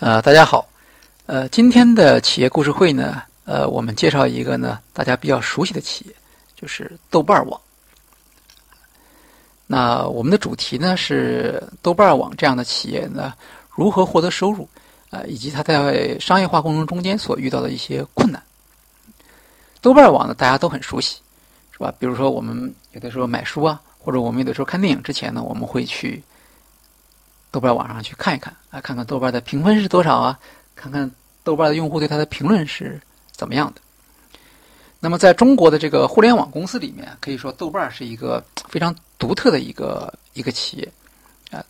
[0.00, 0.66] 呃，大家好，
[1.26, 6.14] 呃，今天的企业故事会呢，呃，我们介绍一个呢大家比较熟悉的企业，
[6.56, 7.60] 就是豆瓣网。
[9.66, 13.34] 那我们的主题呢是豆瓣网这样的企业呢
[13.68, 14.66] 如何获得收入，
[15.10, 18.42] 呃，以及它在商业化过程中间所遇到的一些困难。
[19.82, 21.18] 豆瓣网呢大家都很熟悉，
[21.72, 21.92] 是吧？
[21.98, 26.22] 比如说我们有的时候买书啊，或者我们有的时候看电影之前呢，我们会去。
[27.50, 30.38] 豆瓣网上去看一看啊，看看豆瓣的评分是多少啊？
[30.74, 31.10] 看看
[31.42, 33.00] 豆瓣的用户对它的评论是
[33.32, 33.80] 怎么样的。
[35.00, 40.92] 那么，在中国的这个互联网公司里面，可以说豆瓣是一个非常独特的一个一个企业
[41.50, 41.64] 啊。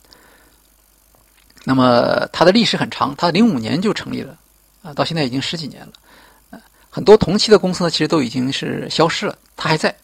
[1.63, 4.37] 那么，它的历史很长，它零五年就成立了
[4.83, 6.59] 啊，到现在已经十几年了。
[6.89, 9.95] 很多同期的公司呢，其实都已经是消失了，它还在，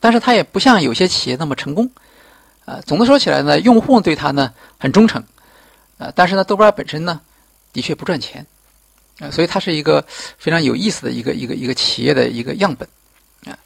[0.00, 1.88] 但是它也不像有些企业那么成功。
[2.64, 5.22] 啊，总的说起来呢，用户对它呢很忠诚，
[5.98, 7.20] 呃，但是呢，豆瓣本身呢
[7.74, 8.46] 的确不赚钱，
[9.18, 10.02] 啊，所以它是一个
[10.38, 12.88] 非常有意思的一个一个一个企业的一个样本，
[13.44, 13.58] 啊，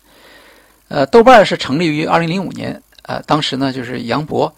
[0.88, 4.52] 呃，豆瓣是成立于二零零五年，呃，当时呢就是杨博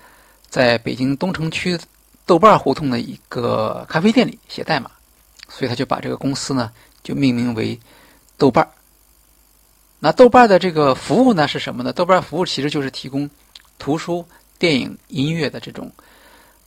[0.48, 1.78] 在北京东城区
[2.24, 4.90] 豆瓣胡同的一个咖啡店里写代码，
[5.50, 6.72] 所以他就把这个公司呢
[7.02, 7.78] 就命名为
[8.38, 8.66] 豆瓣。
[9.98, 11.92] 那豆瓣的这个服务呢是什么呢？
[11.92, 13.28] 豆瓣服务其实就是提供。
[13.80, 14.24] 图书、
[14.58, 15.90] 电影、音乐的这种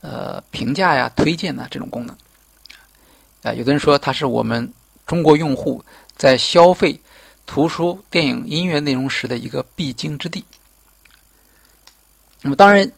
[0.02, 2.18] 呃评价呀、推荐呐这种功能，
[3.44, 4.70] 啊，有的人说它是我们
[5.06, 5.82] 中国用户
[6.18, 7.00] 在消费
[7.46, 10.44] 图书、电影、音乐内容时的一个必经之地。
[12.42, 12.92] 那么，当然，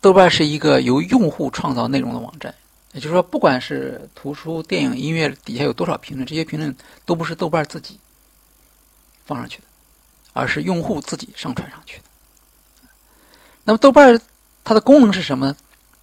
[0.00, 2.54] 豆瓣是一个由用户创造内容的网站，
[2.92, 7.98] 也就是说，不管是图书、电影、音乐底下有多少评论，这些评论都不是豆瓣自己
[9.24, 9.64] 放上去的，
[10.32, 12.04] 而是用户自己上传上去的。
[13.68, 14.18] 那么豆瓣
[14.64, 15.56] 它的功能是什么呢？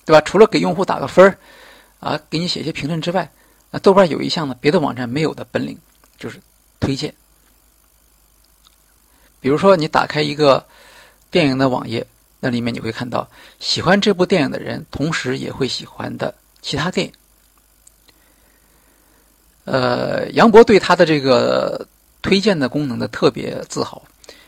[0.05, 0.21] 对吧？
[0.21, 1.35] 除了给用户打个分，
[1.99, 3.27] 啊，给你写一些评论之外，
[3.71, 5.75] 那豆瓣有一项呢，别的网站没有的本领，
[6.19, 6.39] 就是
[6.79, 7.11] 推荐。
[9.39, 10.63] 比如说，你打开一个
[11.31, 12.05] 电影的网页，
[12.39, 13.27] 那里面你会看到
[13.59, 17.13] 喜欢这部电影的人，同时也会喜欢的其他电影。
[19.63, 21.87] 呃，杨博对他的这个
[22.21, 24.03] 推荐的功能的特别自豪，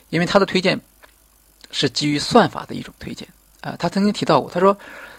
[0.09, 0.79] 因为他的推荐。
[1.72, 3.28] 是基于算法的一种推荐
[3.61, 4.78] 啊，他曾经提到过，他说，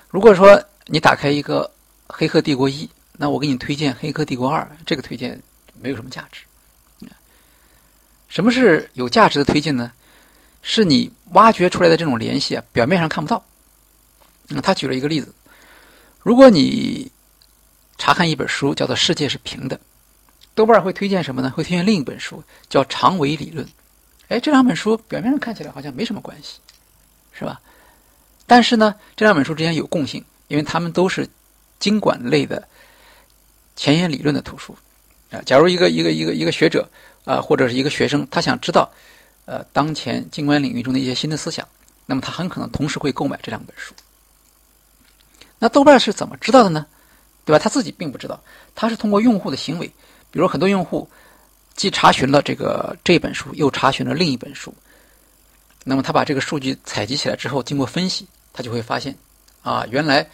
[0.08, 1.70] 如果说你打开一个
[2.14, 2.86] 《黑客帝国一》，
[3.16, 5.40] 那我给你推荐《黑客帝国二》，这个推荐
[5.80, 6.42] 没有什么价值。
[8.28, 9.90] 什么是有价值的推荐呢？
[10.60, 13.42] 是你挖掘出来的这种联系啊，表面上看不到。
[14.48, 15.32] 那他举了一个例子，
[16.22, 17.10] 如果你
[17.96, 19.76] 查看一本书叫做《世界是平的》，
[20.54, 21.50] 豆瓣会推荐什么呢？
[21.56, 23.64] 会推荐另一本书叫《长尾理论》。
[24.28, 26.58] 哎，这两本书表面上看起来好像没什么关系，
[27.32, 27.60] 是吧？
[28.46, 31.26] 但是呢，这两本书之间有共性，因为它们都是
[31.78, 32.68] 经管类的
[33.74, 34.76] 前沿理论的图书
[35.30, 35.40] 啊。
[35.46, 36.86] 假如一个一个一个一个学者
[37.24, 38.90] 啊，或者是一个学生，他想知道
[39.46, 41.66] 呃当前经管领域中的一些新的思想，
[42.04, 43.94] 那么他很可能同时会购买这两本书。
[45.58, 46.86] 那豆瓣是怎么知道的呢？
[47.46, 47.58] 对吧？
[47.58, 48.38] 他自己并不知道，
[48.74, 49.86] 他是通过用户的行为，
[50.30, 51.08] 比如很多用户。
[51.78, 54.74] 既查询了这个这本书，又查询了另一本书。
[55.84, 59.16] 那么他把这个数据采集起来之后，经过分析，他就会发现，
[59.62, 60.24] 啊，原来《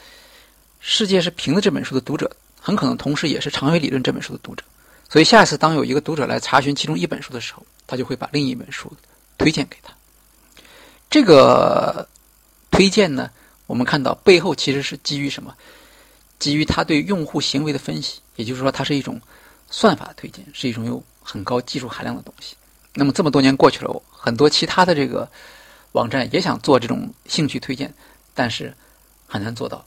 [0.81, 4.65] 世界是平的》这本书的读者，很可能同时也是《长尾理论》这本书的读者。
[5.07, 8.91] 所以下一次当有一个读者来查询其中一本书的时候，他就会把另一本书
[9.37, 9.93] 推荐给他。
[11.11, 12.09] 这个
[12.71, 13.31] 推荐呢，
[13.67, 15.55] 我们看到背后其实是基于什么？
[16.39, 19.21] 基于他对用户行为的分析，也就是说，它是一种
[19.75, 21.03] 算法推荐，是一种有。
[21.27, 22.55] 很高技术含量的东西。
[22.93, 25.27] 那么这么多年过去了，很多其他的这个
[25.93, 27.91] 网站也想做这种兴趣推荐，
[28.35, 28.71] 但是
[29.27, 29.83] 很难做到。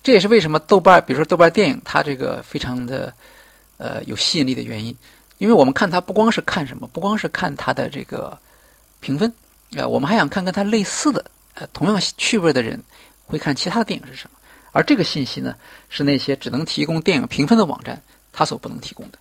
[0.00, 3.12] 这也是为什么豆瓣，比如说豆瓣电影，它这个非常的
[3.78, 4.96] 呃有吸引力的原因。
[5.38, 8.38] 因为我们看它不光是看什么，不光是看它的这个
[9.00, 9.28] 评分，
[9.76, 12.80] 啊，我们还想看跟它类似的呃同样趣味的人
[13.26, 14.38] 会看其他的电影是什么。
[14.70, 15.56] 而这个信息呢，
[15.88, 18.00] 是那些只能提供电影评分的网站
[18.32, 19.18] 它所不能提供的。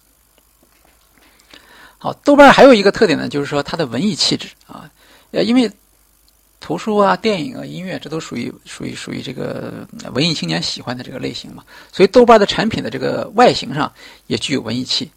[2.06, 4.88] 好，豆瓣还有一个特点呢，就是说它的文艺气质啊，
[5.32, 5.72] 呃，因为
[6.60, 13.92] 图书啊、电影啊、音乐，这都属于属于属于这个文艺青年喜欢的这个类型嘛，所以豆瓣的产品的这个外形上
[14.28, 15.10] 也具有文艺气。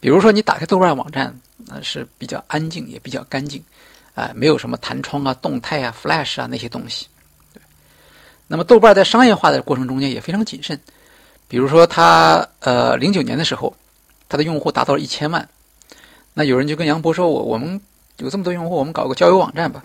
[0.00, 1.38] 比如说，你打开豆瓣网站，
[1.68, 3.62] 呃，是比较安静，也比较干净，
[4.14, 7.08] 啊，没有什么弹窗啊、动态啊、Flash 啊那些东西。
[8.46, 10.80] 那么，豆瓣在商业化的过程中间也非常谨慎，
[11.46, 13.76] 比如说，它呃，零九年的时候，
[14.30, 15.46] 它的用户达到了一千万。
[16.34, 17.80] 那有人就跟杨博说：“我我们
[18.16, 19.84] 有这么多用户，我们搞个交友网站吧。”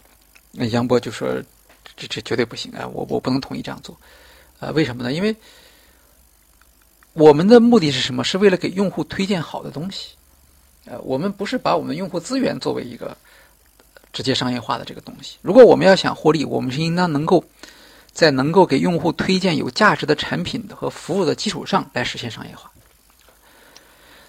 [0.53, 1.27] 那杨博就说
[1.97, 2.87] ：“这这绝对不行啊！
[2.87, 3.95] 我我不能同意这样做。
[4.59, 5.11] 啊，为什么呢？
[5.11, 5.35] 因为
[7.13, 8.23] 我们的目的是什么？
[8.23, 10.15] 是为了给用户推荐好的东西。
[10.85, 13.15] 呃，我们不是把我们用户资源作为一个
[14.13, 15.37] 直接商业化的这个东西。
[15.41, 17.43] 如果我们要想获利，我们是应当能够
[18.13, 22.71] 在能够给用户推荐有价值的产品和服务的基础上来实现商业化。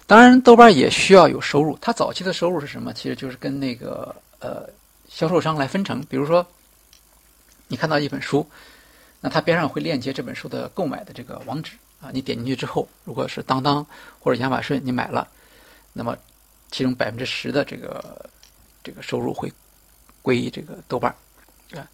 [0.09, 1.77] 当然，豆瓣也需要有收入。
[1.79, 2.91] 它早期的收入是什么？
[2.91, 4.67] 其实就是跟那个呃
[5.07, 6.01] 销售商来分成。
[6.09, 6.43] 比如说，
[7.67, 8.43] 你看到一本书，
[9.21, 12.09] 那它边上会链接这本书的购买的这个网址啊。
[12.11, 13.85] 你点进去之后，如果是当当
[14.19, 15.27] 或者亚马逊你买了，
[15.93, 16.17] 那么
[16.71, 18.27] 其中百分之十的这个
[18.83, 19.53] 这个收入会
[20.23, 21.13] 归这个豆瓣
[21.75, 21.87] 啊。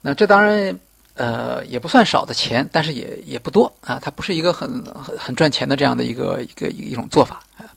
[0.00, 0.78] 那这当然。
[1.20, 7.68] 呃，也不算少的钱，但是也也不多啊，它不是一个很很很赚钱的这样的一个一个一种做法啊。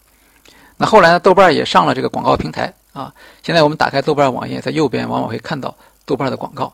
[0.77, 3.13] 那后来呢，豆瓣也上了这个广告平台啊。
[3.41, 5.75] 现在我们打开豆瓣网页，在右边往往会看到
[6.05, 6.73] 豆瓣的广告。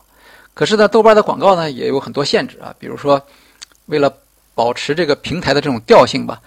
[0.54, 3.20] 可是呢，豆瓣的广告呢也有很多限制啊，比如说
[3.86, 4.08] 为了
[4.54, 6.40] 保持这个平台的这种调性吧，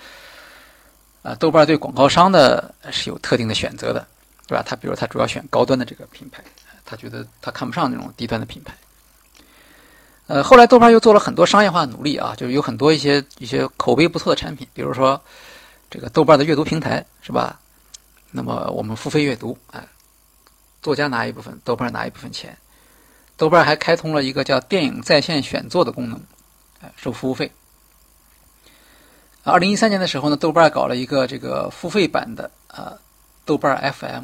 [1.21, 4.07] 啊，豆瓣对广告商的是有特定的选择的，
[4.47, 4.63] 对吧？
[4.65, 6.41] 他比如他主要选高端的这个品牌，
[6.85, 8.73] 他觉得他看不上那种低端的品牌。
[10.27, 15.21] 呃，后来豆瓣又做了很多商业化努力啊，就是有很多一些一些口碑不错的产品，比如说
[15.89, 17.59] 这个豆瓣的阅读平台是吧？
[18.31, 19.85] 那么我们付费阅读，哎，
[20.81, 22.57] 作家拿一部分，豆瓣拿一部分钱。
[23.35, 26.21] 豆瓣还开通了一个叫电影在线选座的功能，
[26.81, 27.51] 哎，收服务费。
[29.43, 32.93] 二零一三年的时候呢，豆瓣搞了一个这个付费版的啊，
[33.43, 34.23] 豆瓣 FM，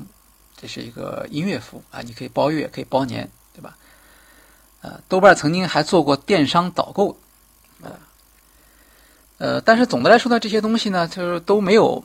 [0.55, 3.29] 这是一个音乐服务啊，你可以包月，可以包年。
[3.51, 3.75] 对吧
[4.81, 7.17] 呃，豆瓣曾经还做过电商导购，
[7.81, 7.91] 呃，
[9.37, 12.01] 呃，但是总的来说呢，这些东西呢，就是都没有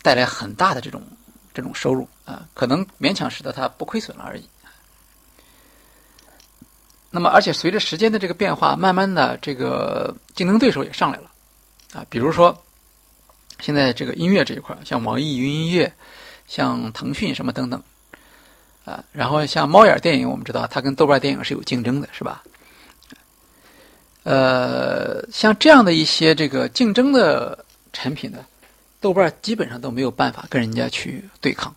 [0.00, 1.02] 带来很大的这种
[1.52, 4.48] 这种收入啊，可能勉强使得它不亏损了而已。
[7.10, 11.30] 那么，而且随着时间的这个变化，慢慢的这个竞争对手也上来了
[11.92, 12.56] 啊，比如说
[13.58, 15.92] 现在这个音乐这一块，像网易云音乐、
[16.46, 17.82] 像腾讯什么等等。
[19.12, 22.42] 然后像猫眼电影，我们知道它跟豆瓣电影是有竞争的，是吧？
[24.22, 28.38] 呃，像这样的一些这个竞争的产品呢，
[29.00, 31.74] 豆瓣基本上都没有办法跟人家去对抗。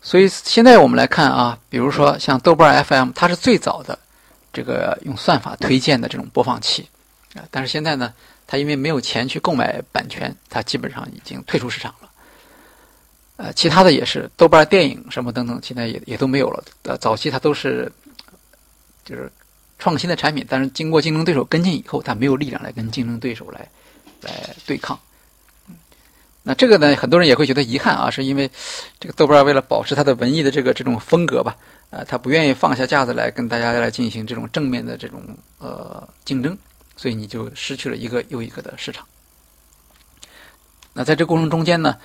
[0.00, 3.98] 所以现在我们来看啊，比如说像豆瓣 FM，它是最早的
[4.52, 6.88] 这个用算法推荐的这种播放器
[7.34, 8.12] 啊，但是现在呢，
[8.46, 12.08] 它因为没有钱去购买版权，它基本上已经退出市场了。
[13.36, 16.62] 呃，其他的也是豆瓣电影什么等等，现在也也都没有了。
[16.82, 17.90] 呃，早期它都是
[19.04, 19.30] 就是
[19.76, 23.68] 创新的产品，但是经过竞争对手跟进以后，它没有力量来跟竞争对手来
[24.20, 24.96] 来对抗。
[26.44, 28.48] 那这个呢，很多人也会觉得遗憾啊，是因为
[29.00, 31.56] 这个豆瓣为了保持它的文艺的这个这种风格吧，
[31.90, 35.20] 呃，它不愿意放下架子来跟大家来进行这种正面的这种
[35.58, 36.56] 呃竞争，
[36.96, 39.04] 所以你就失去了一个又一个的市场。
[40.92, 41.96] 那在这过程中间呢？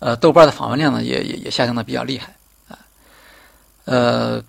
[0.00, 2.34] 呃，豆瓣的访问量呢，也也也下降的比较厉害
[2.68, 2.78] 啊。
[3.84, 4.42] 呃，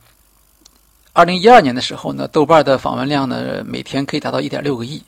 [1.11, 5.03] 二零一二年的时候呢，豆瓣的访问量呢，每天可以达到一点六个亿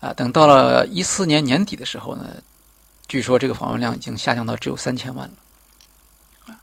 [0.00, 0.12] 啊。
[0.12, 2.42] 等到了一四年年底的时候呢，
[3.06, 6.58] 据说这个访问量已经下降到只有三千万了啊。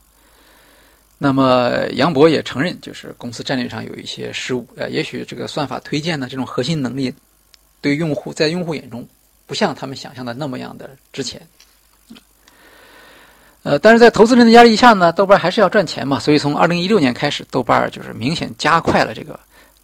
[1.16, 7.14] 那么杨博也承认，就是公司战略上有一些失误呃，也许这个算法推荐的这种核心能力，
[7.80, 9.08] 对用户在用户眼中
[9.46, 11.40] 不像他们想象的那么样的值钱。
[13.66, 19.36] 呃，但是在投资人的压力下呢，豆瓣还是要赚钱嘛，所以从二零一六年开始，豆瓣就是明显加快了这个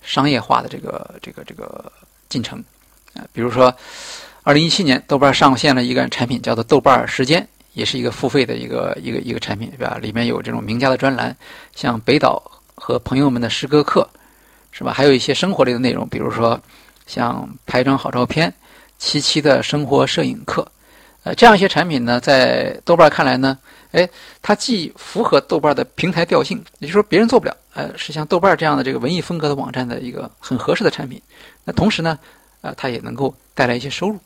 [0.03, 1.91] 商业化的这个这个这个
[2.29, 2.63] 进程
[3.15, 3.27] 啊。
[3.33, 3.75] 比如说，
[4.45, 9.99] 二零一七年，豆瓣上线了一个产品，叫做豆瓣时间，也是一个付费的一个一个一个产品，对吧？
[10.01, 11.37] 里面有这种名家的专栏，
[11.75, 12.41] 像北岛
[12.77, 14.09] 和朋友们的诗歌课，
[14.71, 14.93] 是吧？
[14.93, 16.61] 还有一些生活类的内容，比如说
[17.09, 18.55] 像拍张好照片、
[18.97, 20.65] 七七的生活摄影课。
[21.25, 23.57] 呃，这样一些产品呢，在豆瓣看来呢，
[23.93, 24.09] 哎，
[24.41, 31.23] 它既符合豆瓣的平台调性，也就是说别人做不了，呃，是像豆瓣这样的这个文艺风格的网站的一个很合适的产品。
[31.63, 32.19] 那同时呢，
[32.63, 34.19] 呃，它也能够带来一些收入。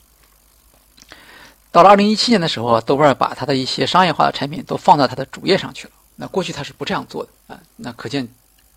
[1.71, 5.93] 到了二零一七年的时候，豆瓣把它的一些商业化的产品都放到它的主页上去了。
[6.17, 8.27] 那过去它是不这样做的啊，那可见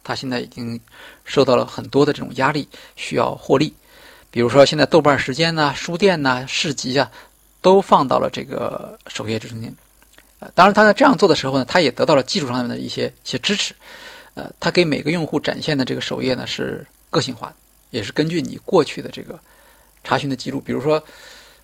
[0.03, 0.77] 它现在已经
[1.23, 3.73] 受到了很多的这种压力，需要获利。
[4.29, 7.09] 比如说现在豆瓣时间呐、书店呐、市集啊。
[7.61, 9.73] 都放到了这个首页之中间，
[10.39, 13.73] 呃，当然他在这样做的时候呢，他也得到了技术上面的一些一些支持，
[14.33, 17.55] 呃，他给每个用户展现的这个首页呢是个性化的，
[17.89, 19.39] 也是根据你过去的这个
[20.03, 21.03] 查询的记录，比如说，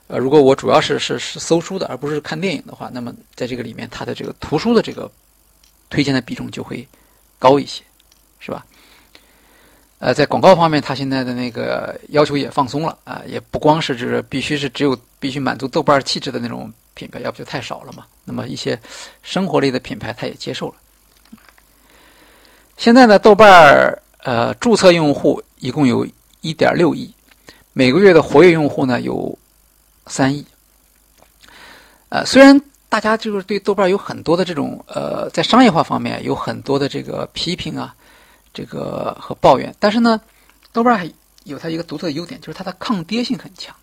[0.08, 5.10] 呃，如果我主要是是是搜书的，而不是看电影的话，那么在这个里面，它的这个图书的这个
[5.90, 6.86] 推荐的比重就会
[7.40, 7.84] 高一些，
[8.40, 8.66] 是吧？
[9.98, 18.06] 呃，在广告方面，它现在的那个要求也放松了啊，也不光是就是必须是只有必须满足豆瓣气质的那种品牌，要不就太少了嘛。
[18.26, 18.80] 那么一些
[19.24, 20.76] 生活类的品牌，它也接受了。
[22.78, 26.06] 现在呢，豆瓣儿呃注册用户一共有
[26.42, 27.14] 1.6亿，
[27.72, 29.38] 每个月的活跃用户呢有
[30.08, 30.46] 3亿。
[32.10, 32.60] 呃，虽然
[32.90, 37.96] 大家就是对豆瓣有很多的这种呃在商业化方面有很多的这个批评啊，
[38.56, 40.20] 这个和抱怨，但是呢，
[40.72, 41.12] 豆瓣还
[41.44, 43.76] 有它一个独特的优点，就是它的抗跌性很强。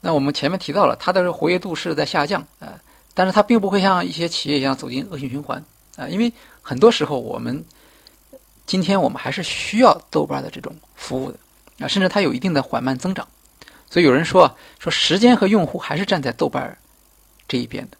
[0.00, 2.78] 那我们前面提到了，它的活跃度是在下降，呃，
[3.12, 5.62] 但是它并不会像一些企业一样走进恶性循环。
[5.96, 7.64] 啊，因为很多时候我们
[8.66, 11.38] 今天我们还是需要豆瓣的这种服务的
[11.80, 13.26] 啊，甚至它有一定的缓慢增长，
[13.90, 16.78] 所以有人说说时间和用户还是站在豆瓣
[17.48, 17.96] 这一边的。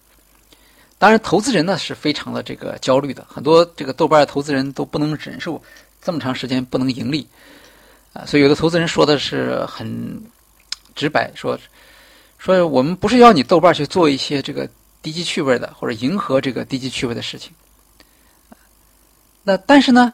[1.02, 5.60] 当然，投资人呢是非常的这个焦虑的，很多这个豆瓣的投资人都不能忍受
[6.00, 7.26] 这么长时间不能盈利
[8.12, 10.22] 啊，所以有的投资人说的是很
[10.94, 11.58] 直白，说
[12.38, 14.68] 说我们不是要你豆瓣去做一些这个
[15.02, 17.50] 低级趣味的或者迎合这个低级趣味的事情。
[19.42, 20.12] 那但是呢，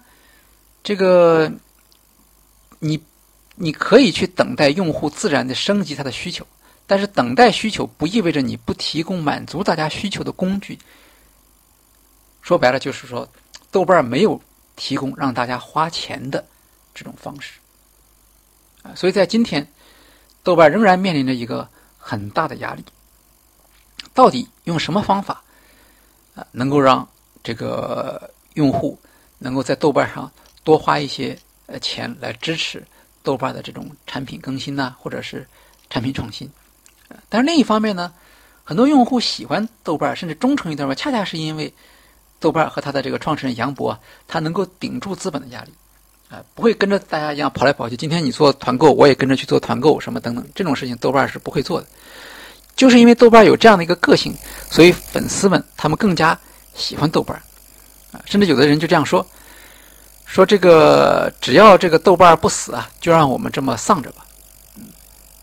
[0.83, 1.53] 这个
[2.79, 2.99] 你
[3.57, 6.47] 你可以去等待用户自然的升级他的需求，
[6.89, 10.77] 但是等待需求不意味着你不提供满足大家需求的工具。
[12.41, 13.29] 说白了就是说，
[13.71, 14.41] 豆瓣没有
[14.75, 16.45] 提供让大家花钱的
[16.95, 17.61] 这种方式
[18.83, 19.71] 啊，所以在今天，
[20.43, 21.69] 豆瓣仍然面临着一个
[21.99, 22.83] 很大的压力。
[24.15, 25.43] 到底用什么方法
[26.35, 27.07] 啊，能够让
[27.43, 28.99] 这个用户？
[29.41, 30.33] 能够在豆瓣上
[30.65, 32.85] 多花一些呃钱来支持
[33.23, 35.47] 豆瓣的这种产品更新呐，或者是
[35.91, 36.51] 产品创新。
[37.29, 38.13] 但是另一方面呢，
[38.65, 41.73] 很多用户喜欢豆瓣，甚至忠诚于豆瓣，恰恰是因为
[42.39, 45.73] 豆瓣和他的这个创始人杨博，他能够顶住资本的压力，
[46.29, 47.97] 啊，不会跟着大家一样跑来跑去。
[47.97, 51.87] 今天你做团购，我也跟着去做团购，什么等等这种事情，豆瓣是不会做的。
[52.77, 54.35] 就是因为豆瓣有这样的一个个性，
[54.71, 56.39] 所以粉丝们他们更加
[56.75, 57.37] 喜欢豆瓣。
[58.13, 59.27] 啊，甚至有的人就这样说，
[60.27, 64.25] 说这个只要这个豆瓣不死啊，就让我们这么丧着吧。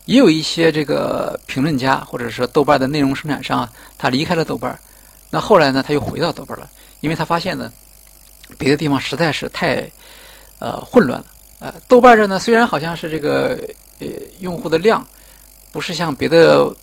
[0.06, 4.76] 也有一些这个评论家或者说豆瓣的内容生产商啊，他离开了豆瓣，
[5.30, 6.68] 那后来呢，他又回到豆瓣了，
[7.00, 7.70] 因为他发现呢，
[8.56, 9.86] 别的地方实在是太
[10.58, 11.26] 呃混乱了。
[11.58, 13.58] 呃，豆瓣这呢，虽然好像是这个
[13.98, 14.06] 呃
[14.40, 15.06] 用户的量
[15.70, 16.74] 不是像别的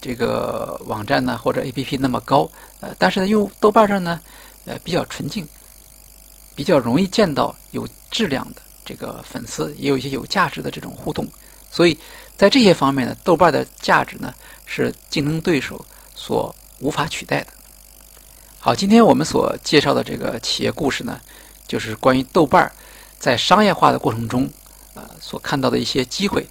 [0.00, 4.18] 这个网站呢或者 APP 那么高，呃，但是呢，用豆瓣上呢。
[4.64, 5.48] 呃，比较纯净，
[6.54, 11.26] 比较容易见到有质量的这个粉丝，也有一些有价值的这种互动，
[11.70, 11.98] 所以
[12.36, 14.34] 在这些方面呢，豆瓣的价值呢
[14.66, 15.84] 是竞争对手
[16.14, 17.46] 所无法取代的。
[18.58, 21.20] 好，今天我们所介绍的这个企业故事呢，
[21.66, 22.70] 就是关于豆瓣
[23.18, 24.50] 在商业化的过程中
[24.94, 26.46] 啊所看到的一些机会，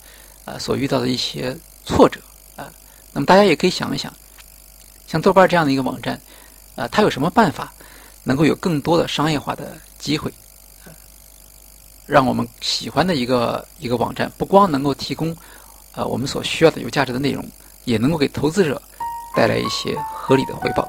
[0.45, 2.19] 啊所遇到的一些挫折
[2.55, 2.71] 啊。
[3.13, 4.13] 那么大家也可以想一想，
[5.07, 6.19] 像豆瓣这样的一个网站，
[6.75, 7.73] 啊，它有什么办法？
[8.23, 10.29] 能够有更多的商业化的机会，
[12.07, 15.35] 让我们喜欢的一个一个网站，不光能够提供
[15.93, 17.45] 呃我们所需要的有价值的内容，
[17.83, 18.81] 也能够给投资者
[19.35, 20.87] 带来一些合理的回报。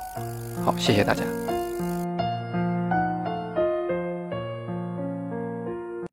[0.65, 1.23] 好，谢谢大家。